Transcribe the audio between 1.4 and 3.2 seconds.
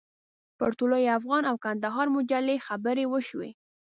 او کندهار مجلې خبرې